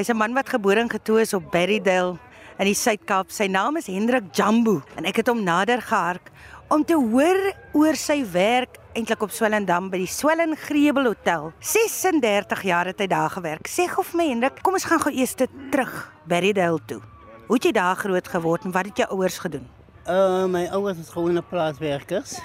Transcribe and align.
Hy's 0.00 0.08
'n 0.08 0.16
man 0.16 0.32
wat 0.32 0.48
gebore 0.48 0.80
en 0.80 0.88
getoe 0.88 1.20
is 1.20 1.34
op 1.34 1.50
Berrydale 1.52 2.16
in 2.56 2.64
die 2.64 2.74
Suid-Kaap. 2.74 3.28
Sy 3.30 3.48
naam 3.52 3.76
is 3.76 3.86
Hendrik 3.86 4.32
Jambu 4.32 4.80
en 4.96 5.04
ek 5.04 5.16
het 5.16 5.28
hom 5.28 5.44
nader 5.44 5.82
gehark 5.82 6.30
om 6.70 6.82
te 6.82 6.94
hoor 6.94 7.52
oor 7.74 7.94
sy 7.94 8.24
werk 8.32 8.78
eintlik 8.96 9.20
op 9.20 9.30
Swellendam 9.30 9.90
by 9.90 9.98
die 9.98 10.08
Swellen 10.08 10.56
Grebel 10.56 11.04
Hotel. 11.04 11.52
36 11.60 12.62
jaar 12.62 12.86
het 12.86 12.98
hy 12.98 13.06
daar 13.12 13.28
gewerk. 13.28 13.68
Sê 13.68 13.84
gou 13.92 14.02
vir 14.02 14.16
my 14.16 14.28
Hendrik, 14.30 14.62
kom 14.62 14.72
ons 14.72 14.84
gaan 14.88 15.00
gou 15.00 15.12
eers 15.12 15.34
terug 15.36 15.92
Berrydale 16.24 16.80
toe. 16.86 17.02
Hoe 17.48 17.56
het 17.56 17.64
jy 17.64 17.72
daar 17.72 17.96
groot 17.96 18.28
geword 18.28 18.64
en 18.64 18.72
wat 18.72 18.86
het 18.86 18.96
jou 18.96 19.08
ouers 19.18 19.38
gedoen? 19.38 19.68
Uh, 20.08 20.46
my 20.46 20.64
ouers 20.72 20.96
is 20.96 21.10
gewone 21.12 21.42
plaaswerkers. 21.42 22.40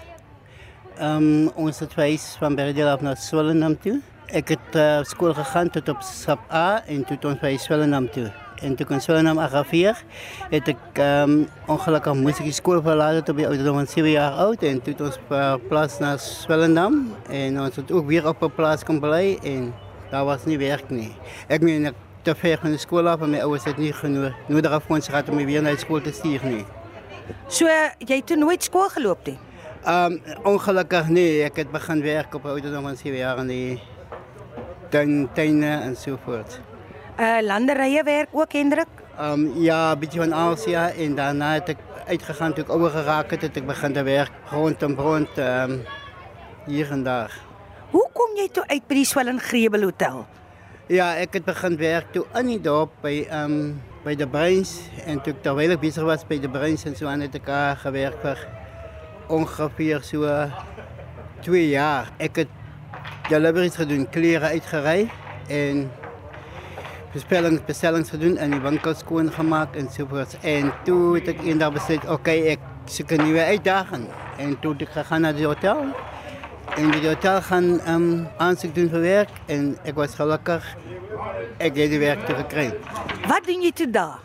Um, 1.00 1.48
ons 1.56 1.80
het 1.80 1.94
verhuis 1.94 2.36
van 2.38 2.56
Berrydale 2.56 2.92
af 2.92 3.02
naar 3.02 3.16
Swellendam 3.16 3.80
toe. 3.80 4.02
Ik 4.32 4.48
heb 4.48 4.60
uh, 4.76 5.04
school 5.04 5.34
gegaan 5.34 5.70
tot 5.70 5.90
op 5.90 6.02
SAP 6.02 6.40
A 6.52 6.84
en 6.86 7.06
toen 7.06 7.18
ons 7.32 7.40
bij 7.40 7.58
Swellendam 7.58 8.12
toe. 8.12 8.32
En 8.56 8.76
toen 8.76 8.86
ik 8.86 8.90
in 8.90 9.02
Swellendam 9.02 9.38
arriveer, 9.38 10.04
heb 10.50 10.68
ik 10.68 10.78
um, 11.00 11.48
ongelukkig 11.68 12.14
moest 12.14 12.40
ik 12.40 12.54
school 12.54 12.82
verlaten 12.82 13.24
tot 13.24 13.36
bij 13.36 13.46
ouderdom 13.46 13.76
van 13.76 13.88
7 13.88 14.10
jaar 14.10 14.32
oud. 14.32 14.64
En 14.64 14.82
toen 14.82 14.96
ons 15.00 15.18
verplaatst 15.28 16.00
naar 16.00 16.20
Swellendam. 16.20 17.14
En 17.30 17.62
ons 17.62 17.76
het 17.76 17.92
ook 17.92 18.08
weer 18.08 18.28
op 18.28 18.42
een 18.42 18.54
plaats 18.54 18.84
blij 19.00 19.40
en 19.44 19.74
daar 20.10 20.26
was 20.26 20.46
niet 20.46 20.58
werk 20.60 20.90
nie. 20.90 21.16
Ik 21.48 21.60
ben 21.60 21.94
te 22.22 22.36
ver 22.36 22.58
van 22.62 22.72
de 22.72 22.78
school 22.78 23.08
af 23.08 23.22
en 23.22 23.30
mijn 23.30 23.42
ouders 23.42 23.64
het 23.64 23.78
niet 23.78 23.94
genoeg 23.94 24.34
nodig 24.48 24.72
afgevoerd 24.72 25.06
gehad 25.06 25.30
om 25.30 25.36
me 25.36 25.46
weer 25.46 25.62
naar 25.62 25.78
school 25.78 26.02
te 26.02 26.12
sturen. 26.12 26.50
Nie. 26.50 26.66
So 27.48 27.66
jy 27.98 28.16
het 28.16 28.28
toe 28.28 28.38
nooit 28.38 28.64
skool 28.64 28.90
geloop 28.90 29.26
nie. 29.26 29.38
Um 29.88 30.22
ongelukkig 30.44 31.10
nee, 31.10 31.44
ek 31.44 31.56
het 31.56 31.72
begin 31.72 32.02
werk 32.02 32.36
op 32.36 32.46
ouderdom 32.46 32.84
van 32.84 32.98
7 32.98 33.18
jaar 33.18 33.46
die 33.48 33.82
tuin 34.90 35.30
tuine 35.34 35.72
en 35.82 35.96
so 35.96 36.18
voort. 36.26 36.60
Uh 37.20 37.40
landerye 37.42 38.04
werk 38.04 38.30
ook 38.32 38.52
Hendrik. 38.54 38.88
Um 39.20 39.52
ja, 39.64 39.94
'n 39.94 40.00
bietjie 40.00 40.20
van 40.20 40.34
Asia 40.34 40.92
en 40.92 41.16
daarna 41.16 41.54
het 41.54 41.70
ek 41.70 41.78
uitgegaan 42.08 42.54
toe 42.54 42.64
ek 42.64 42.70
ouer 42.70 42.90
geraak 42.90 43.32
het, 43.32 43.42
het 43.42 43.58
ek 43.58 43.66
begin 43.66 43.94
te 43.94 44.04
werk 44.04 44.32
rond 44.52 44.84
en 44.84 44.96
rond 44.96 45.38
um 45.38 45.82
hier 46.66 46.92
en 46.92 47.04
daar. 47.04 47.32
Hoe 47.92 48.10
kom 48.14 48.36
jy 48.36 48.50
toe 48.52 48.64
uit 48.68 48.88
by 48.88 48.96
die 48.96 49.06
Swellen 49.06 49.40
Grebel 49.40 49.84
Hotel? 49.84 50.26
Ja, 50.88 51.16
ek 51.16 51.34
het 51.34 51.46
begin 51.46 51.78
werk 51.78 52.12
toe 52.12 52.26
in 52.36 52.48
die 52.48 52.62
dorp 52.62 52.92
by 53.02 53.28
um 53.32 53.82
by 54.04 54.16
de 54.16 54.28
Bruins 54.28 54.90
en 55.06 55.22
toe 55.22 55.34
ek 55.34 55.42
terwyl 55.42 55.72
ek 55.72 55.82
besig 55.82 56.04
was 56.04 56.26
by 56.28 56.38
de 56.40 56.50
Bruins 56.50 56.86
en 56.86 56.96
so 56.96 57.08
aan 57.08 57.22
het 57.22 57.36
ek 57.36 57.46
daar 57.46 57.78
gewerk 57.78 58.20
vir 58.22 58.38
ongeveer 59.30 60.04
so 60.04 60.52
2 61.42 61.70
jaar. 61.70 62.12
Ek 62.20 62.38
het 63.26 63.34
deliveries 63.34 63.76
gedoen, 63.76 64.10
klere 64.10 64.46
uitgery 64.54 65.10
en 65.48 65.92
bestellings 67.66 68.10
gedoen 68.10 68.38
en 68.38 68.52
die 68.52 68.60
winkels 68.62 69.00
skoon 69.02 69.32
gemaak 69.34 69.76
en 69.76 69.88
so 69.90 70.06
voort. 70.10 70.36
En 70.42 70.74
toe 70.86 71.16
het 71.16 71.32
ek 71.34 71.42
eendag 71.42 71.74
besluit, 71.74 72.04
oké, 72.04 72.14
okay, 72.14 72.54
ek 72.54 72.60
soek 72.86 73.12
'n 73.12 73.24
nuwe 73.26 73.44
uitdaging. 73.44 74.06
En 74.38 74.60
toe 74.60 74.74
het 74.74 74.82
ek 74.82 74.90
gegaan 74.90 75.22
na 75.22 75.32
die 75.34 75.46
hotel. 75.46 75.86
En 76.76 76.92
die 76.92 77.08
hotel 77.08 77.42
gaan 77.42 77.82
um, 77.88 78.28
aansoek 78.38 78.76
doen 78.76 78.90
vir 78.90 79.02
werk 79.02 79.34
en 79.46 79.78
ek 79.84 79.96
was 79.96 80.16
gelukkig. 80.16 80.76
Ek 81.58 81.76
het 81.76 81.90
die 81.90 82.00
werk 82.00 82.26
gekry. 82.26 82.74
Wat 83.28 83.46
doen 83.46 83.62
jy 83.62 83.72
toe 83.72 83.90
daar? 83.90 84.20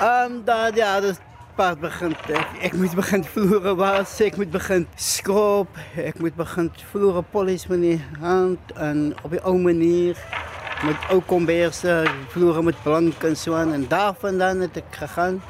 Ehm 0.00 0.32
um, 0.32 0.44
daar 0.44 0.74
ja, 0.74 1.00
dus 1.00 1.16
part 1.56 1.80
begin 1.80 2.14
ek, 2.32 2.52
ek 2.68 2.74
moet 2.78 2.94
begin 2.96 3.24
vloere 3.28 3.74
was, 3.76 4.12
ek 4.24 4.38
moet 4.40 4.50
begin 4.52 4.86
skrob, 4.96 5.68
ek 6.00 6.20
moet 6.22 6.36
begin 6.38 6.70
vloere 6.92 7.22
polish 7.32 7.66
met 7.68 7.82
die 7.82 7.98
hand 8.22 8.72
en 8.80 9.12
op 9.22 9.32
'n 9.32 9.42
ou 9.44 9.58
manier 9.58 10.16
met 10.82 10.96
ou 11.10 11.20
komberse, 11.20 12.04
vloere 12.32 12.62
met 12.62 12.76
blank 12.82 13.22
en 13.22 13.36
aan 13.54 13.72
en 13.72 13.84
daarvandaan 13.88 14.60
het 14.60 14.76
ek 14.76 14.90
gegaan. 14.90 15.42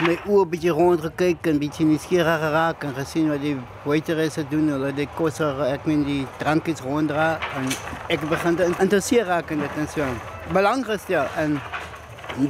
My 0.00 0.14
oë 0.26 0.44
'n 0.44 0.50
bietjie 0.50 0.70
rond 0.70 1.00
gekyk 1.00 1.46
en 1.46 1.58
bietjie 1.58 1.86
nuuskierig 1.86 2.40
geraak 2.40 2.84
en 2.84 2.94
gesien 2.94 3.28
wat 3.28 3.40
die 3.40 3.56
waiteresse 3.84 4.44
doen, 4.48 4.68
hulle 4.68 4.94
die 4.94 5.08
kosse, 5.14 5.44
ek 5.66 5.86
meen 5.86 6.04
die 6.04 6.26
drankies 6.38 6.80
ronddra 6.80 7.38
en 7.56 7.66
ek 8.08 8.20
begin 8.28 8.56
te 8.56 8.64
interesseer 8.64 9.26
raak 9.26 9.50
in 9.50 9.58
dit 9.58 9.76
en 9.76 9.88
so. 9.88 10.04
Belang 10.52 10.86
gestel 10.86 11.26
en 11.36 11.60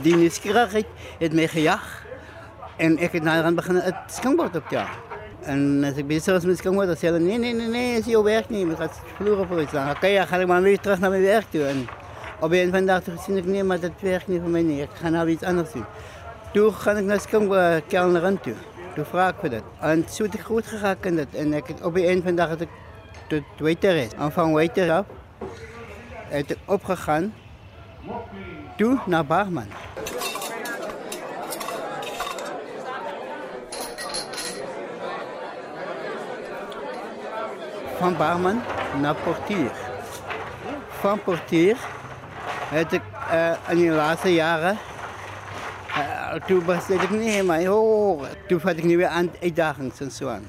die 0.03 0.16
nuuskierigheid 0.16 0.87
het 1.19 1.33
my 1.33 1.47
gejag 1.49 2.08
en 2.78 2.99
ek 3.03 3.19
het 3.19 3.22
naderhand 3.27 3.56
begin 3.59 3.77
'n 3.77 3.94
skinkbord 4.06 4.56
op 4.56 4.71
ja. 4.71 4.87
En 5.43 5.84
as 5.84 5.97
ek 5.97 6.06
besig 6.06 6.33
was 6.34 6.44
met 6.44 6.59
skinkbord, 6.59 6.87
dan 6.87 6.97
sê 6.97 7.09
hulle 7.11 7.21
nee 7.21 7.39
nee 7.39 7.55
nee 7.55 7.69
nee, 7.69 7.99
is 7.99 8.06
jou 8.06 8.22
werk 8.25 8.50
nie, 8.50 8.66
moet 8.66 8.78
gaan 8.78 8.91
vloer 9.16 9.39
op 9.39 9.59
iets 9.59 9.75
aan. 9.75 9.91
Okay, 9.91 10.12
ja, 10.12 10.25
gaan 10.25 10.41
ek 10.41 10.47
maar 10.47 10.62
weer 10.62 10.81
terug 10.81 11.00
na 11.00 11.09
my 11.09 11.21
werk 11.21 11.47
toe 11.50 11.65
en 11.66 11.89
op 12.41 12.53
een 12.53 12.71
van 12.71 12.87
daardie 12.87 13.16
gesien 13.16 13.37
ek 13.37 13.47
nee, 13.47 13.62
maar 13.65 13.81
dit 13.81 14.00
werk 14.00 14.28
nie 14.28 14.41
vir 14.41 14.50
my 14.50 14.62
nie. 14.62 14.83
Ek 14.83 14.94
gaan 15.00 15.12
nou 15.12 15.28
iets 15.28 15.43
anders 15.43 15.72
doen. 15.72 15.87
Toe 16.53 16.72
gaan 16.72 16.97
ek 16.97 17.05
na 17.05 17.19
skinkbord 17.19 17.87
kelnerin 17.89 18.39
toe. 18.41 18.55
Toe 18.95 19.05
vra 19.05 19.28
ek 19.28 19.41
vir 19.41 19.50
dit. 19.50 19.65
En 19.81 20.05
so 20.09 20.25
het 20.25 20.34
ek 20.34 20.47
goed 20.47 20.66
geraak 20.66 21.06
in 21.06 21.16
dit 21.16 21.34
en 21.34 21.53
het 21.53 21.83
op 21.83 21.97
een 21.97 22.22
van 22.22 22.37
dag 22.37 22.55
het 22.55 22.66
ek 22.66 22.77
tot 23.28 23.60
waiter 23.60 23.97
is. 23.97 24.15
En 24.19 24.33
van 24.33 24.53
waiter 24.53 24.93
af 24.93 25.06
het 26.28 26.50
ek 26.50 26.59
opgegaan 26.66 27.33
toe 28.77 28.99
naar 29.06 29.27
barman. 29.27 29.69
Van 37.98 38.16
barman 38.16 38.60
naar 39.00 39.14
portier. 39.14 39.70
Van 40.88 41.22
portier 41.22 41.76
heb 42.69 42.92
ik 42.92 43.03
uh, 43.32 43.53
in 43.69 43.88
de 43.88 43.94
laatste 43.94 44.34
jaren. 44.34 44.78
Uh, 45.88 46.34
toen 46.34 46.64
was 46.64 46.91
ik 46.91 47.10
niet 47.10 47.44
maar 47.44 47.72
oh, 47.72 48.22
toen 48.48 48.60
had 48.62 48.76
ik 48.76 48.84
nu 48.84 48.97
weer 48.97 49.06
aan 49.06 49.31
uitdagingen 49.42 49.92
en 49.98 50.10
zo 50.10 50.28
aan. 50.28 50.44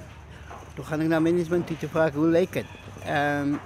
Toen 0.74 0.86
ga 0.86 0.96
ik 0.96 1.08
naar 1.08 1.22
management 1.22 1.68
toe 1.68 1.78
te 1.78 1.90
vragen 1.90 2.20
hoe 2.20 2.28
leek 2.28 2.54
het. 2.54 2.66
Um, 3.42 3.60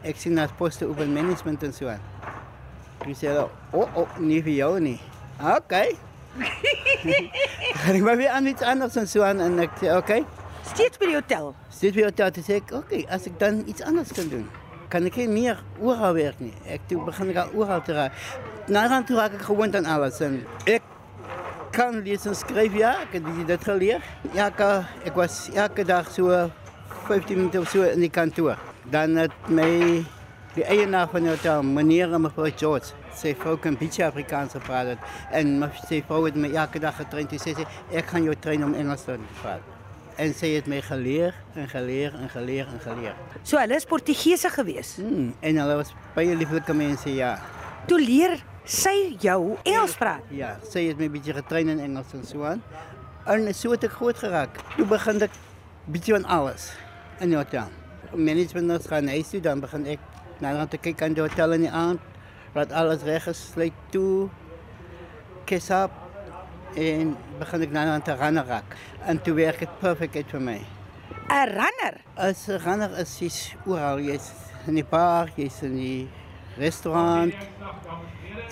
ik 0.00 0.16
zie 0.16 0.30
naar 0.30 0.46
het 0.46 0.56
posten 0.56 0.94
het 0.96 1.14
management 1.14 1.62
en 1.62 1.72
zo 1.72 1.86
aan. 1.86 2.00
Toen 2.98 3.14
zei 3.14 3.36
hij, 3.36 3.46
oh, 3.70 3.96
oh, 3.96 4.18
niet 4.18 4.42
voor 4.42 4.52
jou 4.52 4.80
niet. 4.80 5.00
Oké. 5.40 5.56
Okay. 7.04 7.30
ga 7.72 7.92
ik 7.92 8.02
maar 8.02 8.16
weer 8.16 8.28
aan 8.28 8.46
iets 8.46 8.62
anders 8.62 8.96
en 8.96 9.08
zo 9.08 9.22
aan. 9.22 9.40
En 9.40 9.58
ik 9.58 9.70
zei, 9.80 9.96
oké. 9.96 10.24
Steeds 10.66 10.98
die 10.98 11.14
hotel. 11.14 11.54
Steeds 11.68 11.94
die 11.94 12.04
hotel. 12.04 12.30
Toen 12.30 12.42
zei 12.42 12.62
oké, 12.72 13.04
als 13.08 13.22
ik 13.22 13.38
dan 13.38 13.62
iets 13.66 13.82
anders 13.82 14.12
kan 14.12 14.28
doen. 14.28 14.48
Kan 14.88 15.04
ik 15.04 15.12
geen 15.12 15.32
meer 15.32 15.62
ooral 15.80 16.12
werken. 16.12 16.52
Ik, 16.62 16.80
toen 16.86 17.04
begon 17.04 17.28
ik 17.28 17.36
al 17.36 17.50
ooral 17.54 17.82
te 17.82 17.92
raken. 17.92 18.16
Toen 19.04 19.16
raak 19.16 19.32
ik 19.32 19.40
gewoon 19.40 19.76
aan 19.76 19.84
alles. 19.84 20.20
En 20.20 20.46
ik 20.64 20.80
kan 21.70 22.02
lezen 22.02 22.30
en 22.30 22.36
schrijven, 22.36 22.78
ja. 22.78 23.00
Ik 23.00 23.08
heb 23.10 23.46
dat 23.46 23.64
geleerd. 23.64 24.02
Ja, 24.32 24.52
ik, 25.02 25.12
was 25.12 25.50
elke 25.54 25.84
dag 25.84 26.10
zo 26.10 26.50
15 27.04 27.36
minuten 27.36 27.60
of 27.60 27.68
zo 27.68 27.82
in 27.82 28.00
die 28.00 28.10
kantoor. 28.10 28.58
Dan 28.82 29.14
het 29.14 29.32
mij 29.46 30.04
de 30.54 30.64
eigenaar 30.64 31.08
van 31.08 31.24
het 31.24 31.36
hotel, 31.36 31.62
meneer 31.62 32.12
en 32.12 32.20
mevrouw 32.20 32.50
George. 32.56 32.92
Zijn 33.14 33.36
vrouw 33.36 33.56
kan 33.56 33.72
een 33.72 33.78
beetje 33.78 34.04
Afrikaans 34.04 34.52
praten. 34.62 34.98
En 35.30 35.70
zijn 35.88 36.02
vrouw 36.06 36.24
heeft 36.24 36.36
me 36.36 36.52
elke 36.52 36.78
dag 36.78 36.96
getraind. 36.96 37.40
Zei 37.40 37.54
ze, 37.54 37.64
ik 37.88 38.04
ga 38.04 38.18
jou 38.18 38.34
trainen 38.38 38.66
om 38.66 38.74
Engels 38.74 39.04
te 39.04 39.16
praten. 39.40 39.73
En 40.20 40.30
sy 40.36 40.52
het 40.54 40.68
my 40.70 40.78
geleer 40.84 41.34
en 41.58 41.66
geleer 41.70 42.14
en 42.14 42.28
geleer 42.30 42.68
en 42.70 42.80
geleer. 42.82 43.16
So 43.42 43.58
hulle 43.58 43.74
is 43.74 43.86
Portugese 43.90 44.50
gewees. 44.54 44.94
Hmm, 45.02 45.32
en 45.42 45.58
hulle 45.58 45.78
was 45.80 45.90
baie 46.14 46.36
lieflike 46.38 46.76
mense, 46.76 47.10
ja. 47.10 47.32
Toe 47.90 47.98
leer 47.98 48.36
sy 48.64 49.16
jou 49.20 49.56
Engels 49.66 49.96
praat. 49.98 50.22
Ja, 50.30 50.54
sy 50.70 50.86
het 50.86 51.00
my 51.02 51.08
bietjie 51.10 51.34
getrain 51.34 51.72
in 51.72 51.82
Engels 51.82 52.14
en 52.14 52.22
so 52.28 52.46
aan. 52.46 52.62
En 53.26 53.50
so 53.56 53.74
het 53.74 53.88
ek 53.88 53.96
groot 53.98 54.20
geraak. 54.22 54.62
Toe 54.76 54.86
begin 54.88 55.18
ek 55.26 55.34
bietjie 55.90 56.14
van 56.14 56.28
alles 56.30 56.70
in 57.18 57.34
die 57.34 57.40
hotel. 57.40 57.72
Management 58.14 58.70
ons 58.76 58.86
gaan 58.86 59.10
huis 59.10 59.34
toe, 59.34 59.42
dan 59.42 59.64
begin 59.64 59.88
ek 59.96 60.08
naderhand 60.38 60.70
te 60.76 60.78
kyk 60.78 61.02
aan 61.02 61.18
die 61.18 61.24
hotel 61.24 61.58
in 61.58 61.66
die 61.66 61.74
aand. 61.74 62.00
Wat 62.54 62.70
alles 62.70 63.02
reg 63.02 63.26
gesluit 63.26 63.74
toe. 63.90 64.30
Kiss 65.50 65.74
up 65.74 66.03
en 66.76 67.16
begin 67.38 67.62
ek 67.62 67.74
nou 67.74 67.84
aan 67.88 68.02
te 68.02 68.14
raak. 68.16 68.76
En 69.06 69.20
toe 69.22 69.34
werk 69.34 69.58
dit 69.58 69.78
perfek 69.80 70.16
uit 70.16 70.30
vir 70.30 70.40
my. 70.40 70.60
'n 71.30 71.48
Runner. 71.48 71.94
As 72.16 72.48
'n 72.48 72.58
runner 72.58 72.98
is 72.98 73.18
jy 73.18 73.30
oral, 73.66 74.00
jy's 74.00 74.32
in 74.66 74.74
die 74.74 74.84
bar, 74.84 75.30
jy's 75.36 75.62
in 75.62 75.76
die 75.76 76.08
restaurant 76.56 77.34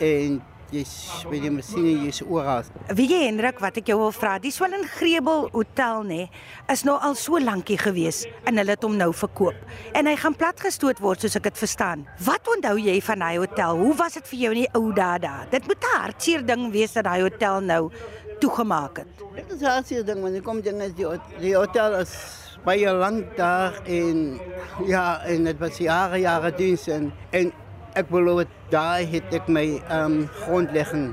en 0.00 0.42
jy's 0.72 0.92
by 1.28 1.38
die 1.42 1.50
masjien, 1.52 2.06
jy's 2.06 2.22
oral. 2.24 2.64
Wie 2.96 3.08
jy 3.10 3.22
Hendrik, 3.26 3.60
wat 3.62 3.78
ek 3.80 3.90
jou 3.92 3.98
wil 4.00 4.12
vra, 4.14 4.38
die 4.42 4.52
Swellen 4.54 4.84
Grebel 4.96 5.46
Hotel 5.52 6.04
nê, 6.08 6.20
is 6.72 6.84
nou 6.88 6.96
al 6.96 7.16
so 7.18 7.40
lankie 7.42 7.78
gewees 7.80 8.24
en 8.48 8.60
hulle 8.60 8.76
het 8.76 8.86
hom 8.86 8.96
nou 8.98 9.10
verkoop. 9.16 9.58
En 9.98 10.08
hy 10.08 10.16
gaan 10.20 10.36
platgestoot 10.38 11.02
word 11.04 11.24
soos 11.24 11.36
ek 11.38 11.50
dit 11.50 11.62
verstaan. 11.62 12.06
Wat 12.24 12.48
onthou 12.56 12.76
jy 12.80 12.98
van 13.04 13.24
hy 13.26 13.36
hotel? 13.42 13.80
Hoe 13.82 13.94
was 14.00 14.18
dit 14.18 14.32
vir 14.32 14.42
jou 14.44 14.52
in 14.56 14.62
die 14.64 14.70
ou 14.78 14.84
dae 14.96 15.22
daar? 15.22 15.48
Dit 15.52 15.66
moet 15.68 15.84
'n 15.84 15.98
hartseer 16.00 16.46
ding 16.46 16.70
wees 16.72 16.92
dat 16.92 17.06
hy 17.06 17.20
hotel 17.20 17.60
nou 17.60 17.90
toegemaak 18.40 18.98
het. 18.98 19.08
Dit 19.34 19.50
is 19.50 19.60
'n 19.60 19.64
hartseer 19.64 20.04
ding 20.04 20.22
want 20.22 20.42
kom 20.42 20.60
ding 20.60 20.80
is 20.82 20.94
die, 20.94 21.06
die 21.40 21.56
hotel 21.56 22.00
is 22.00 22.42
baie 22.64 22.92
lank 22.94 23.36
daar 23.36 23.74
en 23.86 24.38
ja, 24.86 25.22
en 25.26 25.44
dit 25.44 25.58
was 25.58 25.78
jare 25.78 26.20
jare 26.22 26.52
diens 26.54 26.86
en 26.88 27.12
en 27.30 27.52
Ek 27.92 28.08
belowe 28.08 28.46
daai 28.72 29.04
het 29.12 29.34
ek 29.36 29.48
my 29.52 29.66
um 29.92 30.22
grondlegging. 30.44 31.12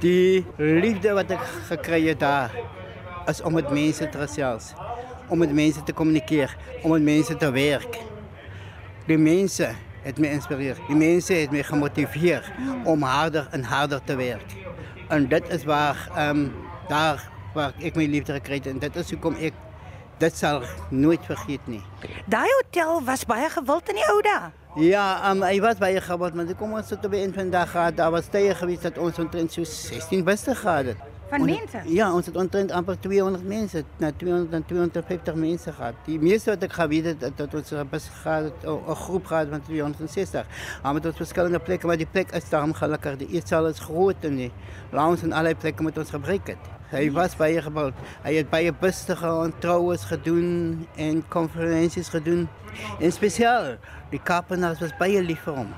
Die 0.00 0.46
liefde 0.56 1.12
wat 1.18 1.32
ek 1.36 1.42
gekry 1.68 2.06
het 2.08 2.22
daar 2.22 2.54
is 3.28 3.42
om 3.44 3.52
met 3.58 3.68
mense 3.70 4.08
te 4.08 4.18
gesels, 4.18 4.72
om 5.28 5.38
met 5.38 5.52
mense 5.52 5.82
te 5.84 5.92
kommunikeer, 5.92 6.56
om 6.82 6.94
met 6.96 7.04
mense 7.04 7.36
te 7.36 7.50
werk. 7.52 7.98
Die 9.06 9.18
mense 9.20 9.68
het 10.02 10.18
my 10.18 10.30
inspireer. 10.32 10.80
Die 10.88 10.96
mense 10.96 11.34
het 11.34 11.52
my 11.52 11.62
gemotiveer 11.66 12.46
om 12.88 13.04
harder 13.04 13.48
en 13.52 13.66
harder 13.68 14.00
te 14.04 14.16
werk. 14.16 14.56
En 15.08 15.28
dit 15.28 15.48
is 15.52 15.64
waar 15.68 16.08
um, 16.16 16.48
daar 16.88 17.28
waar 17.54 17.74
ek 17.82 17.98
my 17.98 18.06
liefde 18.06 18.32
gekry 18.38 18.60
het 18.62 18.70
en 18.70 18.78
dit 18.78 18.96
is 18.96 19.10
hoekom 19.10 19.36
ek 19.42 19.56
dit 20.20 20.36
sal 20.36 20.62
nooit 20.88 21.24
vergeet 21.26 21.66
nie. 21.66 21.82
Hotel 22.30 23.04
was 23.04 23.26
baie 23.26 23.50
gewild 23.50 23.88
in 23.88 24.00
die 24.00 24.08
ou. 24.08 24.50
Ja, 24.78 25.32
um, 25.32 25.40
hy 25.42 25.56
was 25.58 25.80
baie 25.82 25.98
gewild, 26.00 26.36
maar 26.38 26.50
kom 26.54 26.76
ons 26.78 26.92
tot 26.92 27.02
die 27.10 27.18
eind 27.24 27.34
van 27.34 27.50
gehad, 27.50 27.96
daar 27.98 28.12
was 28.14 28.28
tye 28.30 28.54
gewees 28.54 28.84
dat 28.84 28.98
ons 29.02 29.18
omtrent 29.18 29.50
so 29.52 29.64
16 29.66 30.22
busse 30.24 30.54
gehad. 30.54 30.94
Van 31.30 31.40
Ons- 31.40 31.50
mense? 31.58 31.80
Ja, 31.94 32.12
ons 32.14 32.26
het 32.26 32.36
omtrent 32.36 32.70
amper 32.74 32.96
200 33.00 33.44
mense, 33.46 33.84
na 34.02 34.10
200 34.16 34.52
en 34.52 34.64
250 34.66 35.34
mense 35.34 35.72
gehad. 35.72 35.94
Die 36.04 36.18
meeste 36.18 36.50
wat 36.50 36.62
ek 36.66 36.72
geweet 36.72 37.04
het, 37.04 37.20
dat- 37.20 37.36
dat 37.36 37.54
ons 37.54 37.70
'n 37.72 37.86
bus 37.90 38.08
gehad 38.22 38.42
het, 38.44 38.64
'n- 38.64 38.90
'n 38.90 38.94
groep 38.94 39.26
gehad 39.26 39.46
van 39.50 39.62
260. 39.62 40.46
Maar 40.82 40.94
met 40.94 41.06
ons 41.06 41.16
verskillende 41.16 41.58
plekke, 41.58 41.86
maar 41.86 41.96
die 41.96 42.06
plek 42.06 42.30
is 42.32 42.48
daarom 42.48 42.72
gelukkig. 42.74 43.16
Die 43.16 43.28
eetsaal 43.28 43.66
is 43.66 43.78
groot 43.78 44.16
en 44.20 44.36
die 44.36 44.52
lounge 44.90 45.22
en 45.22 45.32
allerlei 45.32 45.54
plekke 45.54 45.82
met 45.82 45.98
ons 45.98 46.10
gebruik 46.10 46.46
het. 46.46 46.56
Hy 46.90 47.10
was 47.12 47.36
baie 47.36 47.62
gebou. 47.62 47.92
Hy 48.22 48.34
het 48.34 48.50
baie 48.50 48.72
buste 48.72 49.16
gehad, 49.16 49.52
troues 49.60 50.04
gedoen 50.04 50.86
en 50.96 51.28
konferensies 51.28 52.08
gedoen. 52.08 52.48
En 53.00 53.12
spesiaal, 53.12 53.76
die 54.10 54.20
Kapenaars 54.22 54.80
was 54.80 54.96
baie 54.98 55.22
lief 55.22 55.40
vir 55.42 55.54
hom. 55.54 55.68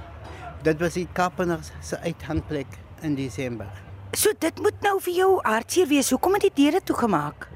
Dit 0.62 0.81
was 0.81 0.93
die 0.94 1.08
Kapenaars 1.12 1.70
se 1.81 1.99
uithangplek 2.00 2.66
in 3.02 3.14
Desember. 3.14 3.66
So 4.12 4.32
dit 4.38 4.59
moet 4.61 4.81
nou 4.85 4.99
vir 5.00 5.14
jou 5.17 5.29
hartseer 5.41 5.88
wees. 5.88 6.11
Hoekom 6.12 6.35
het 6.37 6.44
die 6.50 6.56
deure 6.64 6.82
toegemaak? 6.85 7.47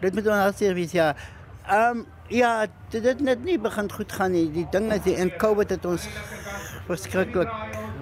Dit 0.00 0.14
moet 0.16 0.24
wel 0.24 0.52
servis 0.56 0.94
ja. 0.96 1.10
Ehm 1.66 1.98
um, 1.98 2.06
ja, 2.28 2.66
dit 2.90 3.04
het 3.04 3.20
net 3.20 3.44
nie 3.44 3.58
begin 3.58 3.90
goed 3.92 4.12
gaan 4.12 4.32
nie. 4.32 4.46
Die 4.50 4.66
ding 4.70 4.88
is 4.92 5.04
die 5.04 5.14
in 5.14 5.30
COVID 5.36 5.76
het 5.76 5.84
ons 5.84 6.08
verskriklik 6.86 7.52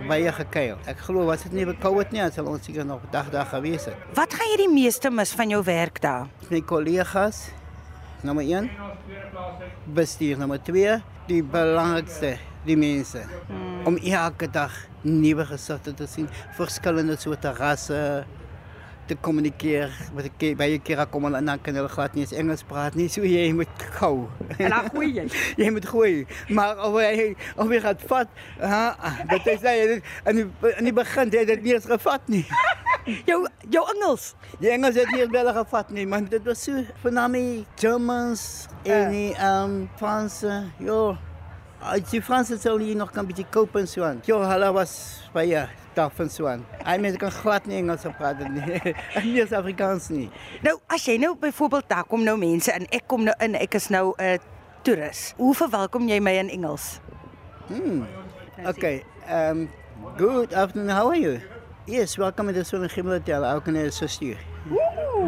baie 0.09 0.33
gekuil. 0.33 0.79
Ek 0.87 1.03
glo 1.09 1.27
was 1.27 1.43
dit 1.43 1.53
nie 1.59 1.67
by 1.67 1.75
COVID 1.83 2.15
nie, 2.15 2.23
sal 2.33 2.49
ons 2.49 2.65
seker 2.65 2.87
nog 2.87 3.03
dag 3.13 3.33
dag 3.35 3.51
gewees 3.51 3.89
het. 3.91 4.09
Wat 4.15 4.33
gaan 4.37 4.53
jy 4.53 4.63
die 4.63 4.71
meeste 4.73 5.11
mis 5.11 5.35
van 5.35 5.51
jou 5.51 5.63
werk 5.67 6.01
daar? 6.05 6.31
My 6.49 6.63
kollegas 6.63 7.49
nommer 8.25 8.47
1 8.47 8.71
bestuur 9.97 10.39
nommer 10.41 10.63
2 10.65 10.97
die 11.29 11.43
belangrikste 11.43 12.37
die 12.65 12.77
mense 12.77 13.27
hmm. 13.49 13.87
om 13.91 13.99
elke 14.01 14.49
dag 14.49 14.73
nuwe 15.05 15.47
gesigte 15.49 15.95
te 15.95 16.09
sien 16.11 16.29
verskillende 16.57 17.17
soorte 17.21 17.53
rasse 17.57 18.01
te 19.07 19.17
kommunikeer 19.21 19.91
met 20.17 20.25
'n 20.25 20.33
keer 20.39 20.57
baie 20.57 20.79
kere 20.79 21.07
kom 21.07 21.25
hulle 21.25 21.37
en 21.37 21.45
dan 21.47 21.61
kan 21.61 21.75
hulle 21.75 21.89
glad 21.89 22.15
nie 22.15 22.25
eens 22.25 22.33
Engels 22.33 22.63
praat 22.63 22.95
nie 22.95 23.09
so 23.09 23.21
jy 23.23 23.53
moet 23.53 23.69
gou 23.99 24.29
En 24.59 24.71
dan 24.71 24.89
jy. 24.95 25.29
jy 25.57 25.71
moet 25.77 25.87
gooi 25.87 26.27
maar 26.49 26.79
of 26.79 26.97
hy 26.97 27.37
of 27.57 27.69
hy 27.69 27.81
gaat 27.81 28.01
vat 28.09 28.29
ha 28.61 28.97
dit 29.29 29.47
is 29.47 29.61
hy 29.61 29.77
in 30.25 30.37
die, 30.37 30.49
in 30.79 30.85
die 30.85 30.93
begin 30.93 31.29
het 31.29 31.35
hy 31.35 31.45
dit 31.45 31.63
nie 31.63 31.75
eens 31.75 31.87
gevat 31.87 32.29
nie 32.29 32.47
Jou 33.29 33.45
jou 33.69 33.85
Engels. 33.95 34.33
Die 34.61 34.71
Engels 34.73 34.97
het 34.97 35.11
nie 35.13 35.27
wel 35.29 35.53
gevat 35.53 35.91
nie, 35.93 36.07
man. 36.09 36.25
Dit 36.25 36.47
was 36.49 36.63
so 36.65 36.85
vername 37.03 37.65
Germans 37.77 38.67
en 38.83 39.11
die 39.13 39.35
um, 39.45 39.91
Franse. 40.01 40.63
Jo. 40.81 41.17
Als 41.81 42.11
die 42.11 42.23
Franse 42.23 42.59
sou 42.59 42.79
hier 42.83 42.97
nog 42.97 43.11
kan 43.13 43.27
bietjie 43.27 43.47
koop 43.51 43.77
en 43.77 43.89
aan. 44.03 44.21
Jo, 44.25 44.41
hulle 44.43 44.73
was 44.73 45.21
taaf 45.95 46.19
en 46.19 46.31
so 46.31 46.47
aan. 46.47 46.65
Hy 46.85 46.97
mense 46.99 47.19
kan 47.19 47.31
glad 47.31 47.67
nie 47.67 47.79
Engels 47.79 48.07
praat 48.19 48.41
nie. 48.49 48.95
nie 49.25 49.41
eens 49.41 49.53
Afrikaans 49.53 50.09
nie. 50.11 50.31
Nou 50.63 50.79
as 50.93 51.07
jy 51.07 51.17
nou 51.23 51.35
byvoorbeeld 51.39 51.89
daar 51.89 52.05
kom 52.05 52.25
nou 52.25 52.37
mense 52.39 52.73
en 52.73 52.87
ek 52.91 53.07
kom 53.11 53.25
nou 53.25 53.35
in, 53.45 53.55
ek 53.59 53.79
is 53.79 53.91
nou 53.95 54.13
uh, 54.19 54.37
toerist. 54.87 55.35
Hoe 55.39 55.55
verwelkom 55.55 56.09
jy 56.11 56.21
my 56.21 56.37
in 56.43 56.51
Engels? 56.51 56.99
Hmm. 57.69 58.05
Okay. 58.67 59.03
Um 59.29 59.69
good 60.19 60.55
afternoon. 60.55 60.95
How 60.95 61.09
are 61.09 61.21
you? 61.21 61.41
Yes, 61.87 62.17
welcome 62.19 62.49
to 62.49 62.53
the 62.53 62.65
Sun 62.65 62.89
Himmel 62.89 63.19
Hotel. 63.19 63.45
How 63.45 63.61
can 63.61 63.77
I 63.77 63.87
assist 63.89 64.23
you? 64.23 64.37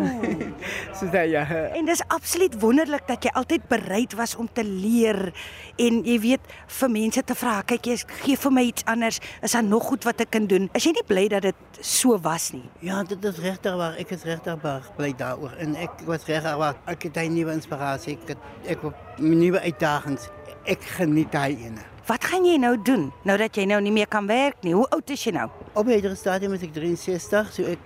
so 0.99 1.09
daar 1.11 1.27
ja. 1.27 1.45
En 1.75 1.85
dis 1.85 2.03
absoluut 2.07 2.61
wonderlik 2.61 3.07
dat 3.07 3.25
jy 3.25 3.31
altyd 3.35 3.69
bereid 3.69 4.15
was 4.19 4.37
om 4.37 4.49
te 4.53 4.65
leer 4.65 5.33
en 5.77 6.03
jy 6.07 6.19
weet 6.21 6.53
vir 6.79 6.93
mense 6.93 7.23
te 7.25 7.37
vra, 7.39 7.59
kyk 7.67 7.91
jy 7.91 7.97
gee 8.23 8.37
vir 8.41 8.55
my 8.55 8.65
iets 8.71 8.87
anders, 8.91 9.21
is 9.43 9.57
daar 9.57 9.65
nog 9.67 9.89
goed 9.91 10.07
wat 10.09 10.21
ek 10.25 10.31
kan 10.37 10.47
doen? 10.51 10.69
Is 10.77 10.87
jy 10.89 10.95
nie 10.97 11.07
bly 11.07 11.27
dat 11.33 11.49
dit 11.49 11.81
so 11.81 12.19
was 12.23 12.51
nie? 12.57 12.65
Ja, 12.85 13.03
dit 13.07 13.25
is 13.25 13.41
regtig 13.43 13.77
waar. 13.77 13.99
Ek 14.01 14.15
is 14.17 14.25
regtig 14.29 14.63
waar 14.63 14.87
bly 14.97 15.13
daaroor 15.17 15.57
en 15.63 15.77
ek 15.81 16.07
was 16.09 16.27
regtig 16.29 16.57
waar. 16.61 16.79
Ek 16.87 17.09
het 17.09 17.17
'n 17.17 17.35
nuwe 17.35 17.53
inspirasie. 17.53 18.19
Ek 18.23 18.29
het, 18.35 18.39
ek 18.67 18.83
wil 18.83 18.95
nuwe 19.19 19.61
uitdagings. 19.61 20.29
Ek 20.65 20.83
geniet 20.83 21.33
daai 21.33 21.57
ene. 21.57 21.83
Wat 22.07 22.25
gaan 22.25 22.45
jy 22.47 22.57
nou 22.57 22.77
doen 22.83 23.09
nou 23.27 23.35
dat 23.37 23.57
jy 23.57 23.65
nou 23.67 23.81
nie 23.83 23.93
meer 23.93 24.07
kan 24.07 24.27
werk 24.27 24.63
nie? 24.63 24.75
Hoe 24.75 24.87
oud 24.95 25.11
is 25.11 25.25
jy 25.25 25.33
nou? 25.33 25.49
Op 25.75 25.87
hierdie 25.87 26.15
stadium 26.15 26.53
is 26.55 26.63
ek 26.63 26.73
63, 26.73 27.53
so 27.53 27.63
ek 27.63 27.79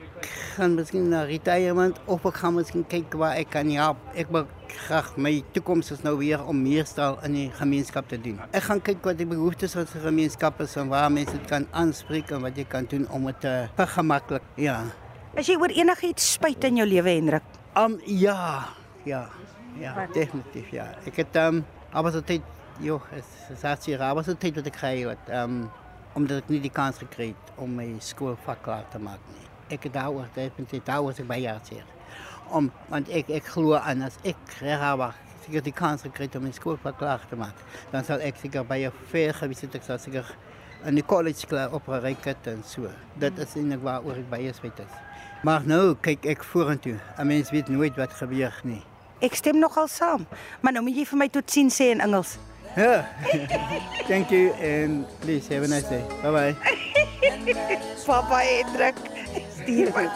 gaan 0.56 0.74
miskien 0.74 1.08
na 1.10 1.22
retirement 1.28 1.98
of 2.06 2.24
ek 2.28 2.40
gaan 2.42 2.54
miskien 2.56 2.84
kyk 2.88 3.14
waar 3.18 3.38
ek 3.40 3.50
kan 3.54 3.70
help. 3.74 4.00
Ek 4.18 4.30
wil 4.34 4.46
graag 4.86 5.10
my 5.16 5.32
toekoms 5.54 5.90
is 5.94 6.02
nou 6.06 6.16
weer 6.20 6.42
om 6.46 6.62
meestal 6.62 7.18
in 7.26 7.36
die 7.36 7.46
gemeenskap 7.58 8.08
te 8.10 8.18
doen. 8.20 8.38
Ek 8.56 8.66
gaan 8.68 8.82
kyk 8.84 9.04
wat 9.08 9.18
die 9.18 9.28
behoeftes 9.28 9.74
van 9.78 9.88
die 9.90 10.02
gemeenskap 10.04 10.60
is 10.64 10.76
en 10.80 10.92
waar 10.92 11.10
mense 11.12 11.34
dit 11.36 11.50
kan 11.50 11.66
aanspreek 11.70 12.30
en 12.36 12.44
wat 12.46 12.58
jy 12.58 12.66
kan 12.70 12.88
doen 12.90 13.08
om 13.10 13.26
dit 13.30 13.40
te 13.44 13.54
vergemaklik. 13.78 14.46
Ja. 14.60 14.80
Is 15.38 15.50
jy 15.50 15.58
oor 15.60 15.74
enigiets 15.74 16.32
spyt 16.36 16.64
in 16.70 16.80
jou 16.82 16.88
lewe, 16.88 17.16
Hendrik? 17.18 17.46
Um 17.78 18.00
ja, 18.06 18.70
ja. 19.06 19.28
Ja, 19.78 20.06
definitief 20.12 20.72
ja. 20.74 20.90
Ek 21.06 21.22
het 21.22 21.36
um 21.38 21.62
aber 21.94 22.12
so 22.14 22.22
tyd, 22.26 22.42
joh, 22.82 23.02
es 23.14 23.26
is 23.54 23.62
so 23.62 24.34
tyd 24.34 24.58
wat 24.58 24.66
ek 24.66 24.76
kry 24.78 24.96
wat 25.06 25.30
um 25.42 25.62
omdat 26.18 26.42
ek 26.42 26.50
nie 26.50 26.60
die 26.64 26.74
kans 26.74 26.98
gekry 26.98 27.30
het 27.30 27.54
om 27.62 27.76
my 27.78 27.86
skoolvak 28.02 28.64
klaar 28.66 28.88
te 28.90 28.98
maak 29.70 29.78
nie. 29.78 29.78
Ek 29.78 29.82
het 29.82 29.92
daaroor 29.92 30.28
definitief 30.34 30.84
daaroor 30.84 31.12
ek 31.12 31.26
baie 31.26 31.48
hartseer. 31.48 31.84
Om 32.50 32.70
want 32.88 33.08
ek 33.08 33.30
ek 33.30 33.44
glo 33.44 33.74
aan 33.74 34.02
ek 34.02 34.36
regtig 34.60 35.14
seker 35.44 35.62
die 35.62 35.72
kans 35.72 36.02
gekry 36.02 36.26
het 36.26 36.36
om 36.36 36.42
my 36.42 36.50
skoolvak 36.52 36.98
klaar 36.98 37.20
te 37.28 37.36
maak, 37.36 37.54
dan 37.90 38.04
sal 38.04 38.20
ek 38.20 38.36
seker 38.36 38.64
baie 38.64 38.90
ver 39.10 39.32
gewees 39.34 39.60
het 39.60 39.74
ek 39.74 39.82
sal 39.82 39.98
seker 39.98 40.24
in 40.86 40.94
die 40.94 41.04
college 41.04 41.46
klaar 41.46 41.72
opgereik 41.72 42.24
het 42.24 42.46
en 42.46 42.62
so. 42.64 42.88
Dit 43.18 43.38
is 43.38 43.56
eintlik 43.56 43.82
waaroor 43.82 44.16
ek 44.16 44.30
baie 44.30 44.52
spyt 44.52 44.78
is. 44.80 44.92
Maar 45.42 45.62
nou 45.64 45.96
kyk 46.00 46.26
ek 46.26 46.44
vorentoe. 46.44 46.98
'n 47.18 47.26
Mens 47.26 47.50
weet 47.50 47.68
nooit 47.68 47.96
wat 47.96 48.12
gebeur 48.12 48.52
nie. 48.64 48.82
Ek 49.20 49.34
stem 49.34 49.58
nogal 49.58 49.88
saam, 49.88 50.26
maar 50.60 50.72
nou 50.72 50.82
moet 50.82 50.96
jy 50.96 51.04
vir 51.06 51.18
my 51.18 51.28
totsiens 51.28 51.76
sê 51.76 51.90
in 51.90 52.00
Engels. 52.00 52.38
Yeah. 52.76 53.04
Thank 54.08 54.30
you 54.30 54.52
and 54.52 55.06
please 55.20 55.48
have 55.48 55.64
a 55.64 55.68
nice 55.68 55.88
day. 55.88 56.04
Bye 56.22 56.30
bye. 56.30 56.56
Papa 58.06 58.36
Hendrik, 58.46 58.94
stuur 59.66 59.92
my. 59.94 60.08